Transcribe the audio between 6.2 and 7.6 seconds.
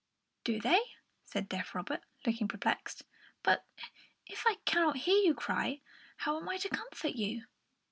am I to comfort you?"